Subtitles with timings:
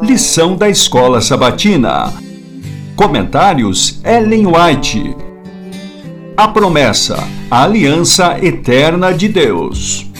[0.00, 2.10] Lição da Escola Sabatina.
[2.96, 5.14] Comentários Ellen White.
[6.34, 10.10] A promessa, a aliança eterna de Deus.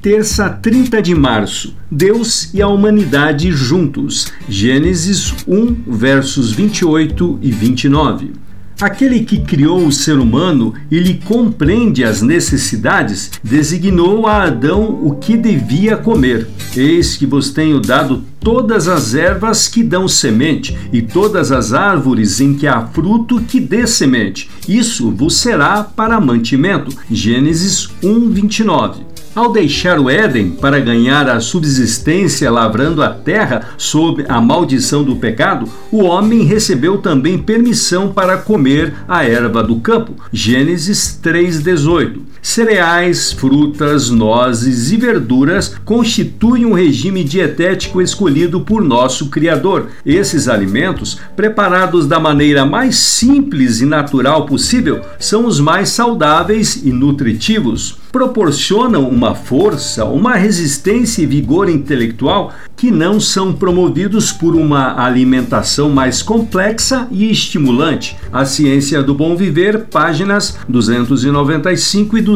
[0.00, 1.76] Terça 30 de março.
[1.90, 4.32] Deus e a humanidade juntos.
[4.48, 8.32] Gênesis 1, versos 28 e 29.
[8.80, 15.14] Aquele que criou o ser humano e lhe compreende as necessidades, designou a Adão o
[15.14, 16.48] que devia comer.
[16.76, 22.40] Eis que vos tenho dado todas as ervas que dão semente, e todas as árvores
[22.40, 24.50] em que há fruto que dê semente.
[24.68, 26.94] Isso vos será para mantimento.
[27.10, 29.13] Gênesis 1, 29.
[29.34, 35.16] Ao deixar o Éden para ganhar a subsistência lavrando a terra sob a maldição do
[35.16, 40.14] pecado, o homem recebeu também permissão para comer a erva do campo.
[40.32, 42.33] Gênesis 3:18.
[42.44, 49.86] Cereais, frutas, nozes e verduras constituem um regime dietético escolhido por nosso Criador.
[50.04, 56.92] Esses alimentos, preparados da maneira mais simples e natural possível, são os mais saudáveis e
[56.92, 65.04] nutritivos proporcionam uma força, uma resistência e vigor intelectual que não são promovidos por uma
[65.04, 68.16] alimentação mais complexa e estimulante.
[68.32, 72.33] A Ciência do Bom Viver, páginas 295 e 296.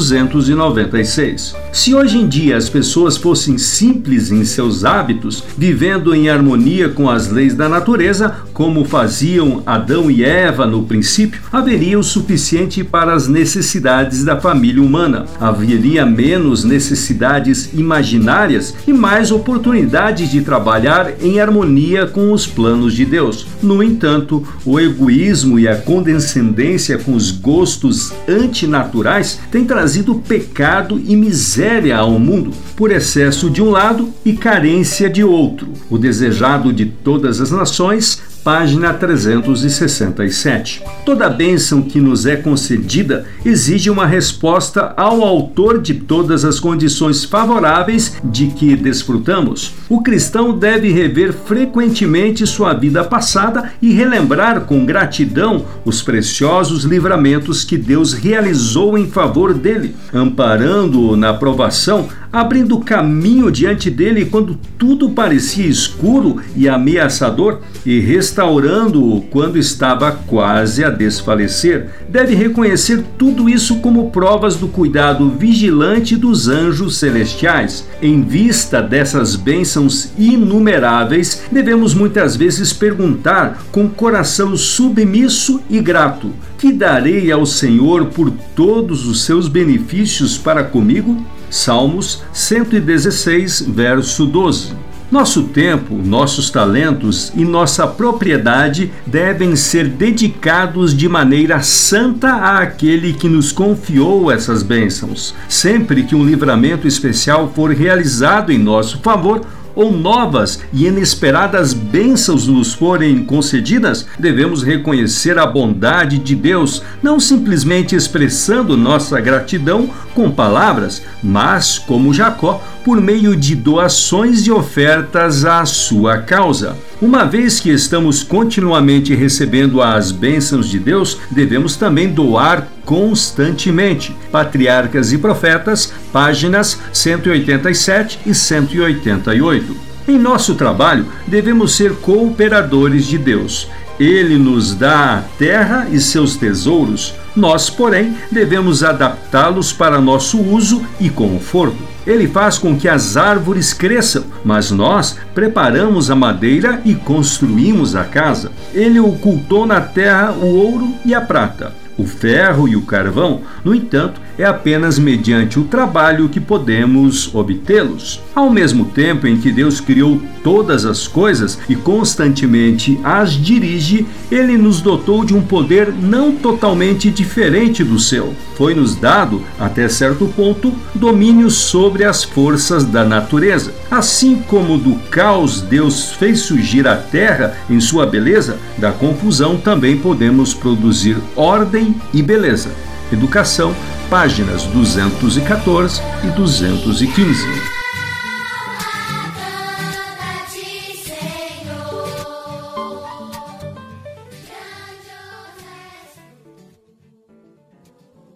[1.73, 7.11] Se hoje em dia as pessoas fossem simples em seus hábitos, vivendo em harmonia com
[7.11, 13.13] as leis da natureza, como faziam Adão e Eva no princípio, haveria o suficiente para
[13.13, 15.27] as necessidades da família humana.
[15.41, 23.05] Haveria menos necessidades imaginárias e mais oportunidades de trabalhar em harmonia com os planos de
[23.05, 23.47] Deus.
[23.61, 31.17] No entanto, o egoísmo e a condescendência com os gostos antinaturais têm trazido pecado e
[31.17, 35.69] miséria ao mundo, por excesso de um lado e carência de outro.
[35.89, 40.83] O desejado de todas as nações página 367.
[41.05, 47.25] Toda bênção que nos é concedida exige uma resposta ao autor de todas as condições
[47.25, 49.75] favoráveis de que desfrutamos.
[49.87, 57.65] O cristão deve rever frequentemente sua vida passada e relembrar com gratidão os preciosos livramentos
[57.65, 65.11] que Deus realizou em favor dele, amparando-o na provação abrindo caminho diante dele quando tudo
[65.11, 71.89] parecia escuro e ameaçador e restaurando-o quando estava quase a desfalecer.
[72.09, 77.87] Deve reconhecer tudo isso como provas do cuidado vigilante dos anjos celestiais.
[78.01, 86.73] Em vista dessas bênçãos inumeráveis, devemos muitas vezes perguntar com coração submisso e grato: Que
[86.73, 91.25] darei ao Senhor por todos os seus benefícios para comigo?
[91.51, 94.89] Salmos 116, verso 12.
[95.11, 103.27] Nosso tempo, nossos talentos e nossa propriedade devem ser dedicados de maneira santa àquele que
[103.27, 105.35] nos confiou essas bênçãos.
[105.49, 109.41] Sempre que um livramento especial for realizado em nosso favor,
[109.79, 117.21] ou novas e inesperadas bênçãos nos forem concedidas, devemos reconhecer a bondade de Deus, não
[117.21, 125.45] simplesmente expressando nossa gratidão com palavras, mas, como Jacó, por meio de doações e ofertas
[125.45, 126.77] à sua causa.
[127.01, 134.17] Uma vez que estamos continuamente recebendo as bênçãos de Deus, devemos também doar constantemente.
[134.33, 139.77] Patriarcas e Profetas, páginas 187 e 188.
[140.09, 143.69] Em nosso trabalho, devemos ser cooperadores de Deus.
[144.01, 150.83] Ele nos dá a terra e seus tesouros, nós, porém, devemos adaptá-los para nosso uso
[150.99, 151.77] e conforto.
[152.07, 158.05] Ele faz com que as árvores cresçam, mas nós preparamos a madeira e construímos a
[158.05, 158.51] casa.
[158.73, 163.75] Ele ocultou na terra o ouro e a prata o ferro e o carvão, no
[163.75, 168.21] entanto, é apenas mediante o trabalho que podemos obtê-los.
[168.35, 174.57] Ao mesmo tempo em que Deus criou todas as coisas e constantemente as dirige, ele
[174.57, 178.33] nos dotou de um poder não totalmente diferente do seu.
[178.57, 183.75] Foi-nos dado, até certo ponto, domínio sobre as forças da natureza.
[183.91, 189.97] Assim como do caos Deus fez surgir a terra em sua beleza, da confusão também
[189.97, 192.71] podemos produzir ordem e beleza.
[193.13, 193.75] Educação,
[194.11, 197.78] páginas 214 e 215.